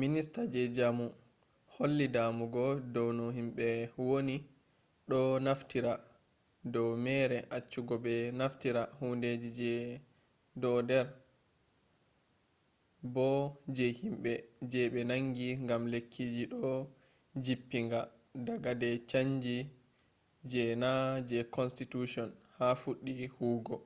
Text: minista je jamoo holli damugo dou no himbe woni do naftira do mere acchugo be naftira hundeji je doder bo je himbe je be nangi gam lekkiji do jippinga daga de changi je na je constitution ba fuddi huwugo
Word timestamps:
minista 0.00 0.40
je 0.54 0.62
jamoo 0.76 1.14
holli 1.74 2.06
damugo 2.16 2.64
dou 2.94 3.10
no 3.18 3.24
himbe 3.36 3.68
woni 4.06 4.36
do 5.10 5.20
naftira 5.46 5.92
do 6.72 6.82
mere 7.04 7.38
acchugo 7.56 7.94
be 8.04 8.14
naftira 8.40 8.82
hundeji 8.98 9.50
je 9.58 9.72
doder 10.62 11.06
bo 13.14 13.28
je 13.76 13.86
himbe 14.00 14.32
je 14.70 14.80
be 14.92 15.00
nangi 15.10 15.48
gam 15.68 15.82
lekkiji 15.92 16.42
do 16.52 16.64
jippinga 17.44 18.00
daga 18.46 18.72
de 18.82 18.90
changi 19.10 19.58
je 20.50 20.62
na 20.82 20.90
je 21.28 21.38
constitution 21.56 22.28
ba 22.56 22.68
fuddi 22.80 23.12
huwugo 23.34 23.76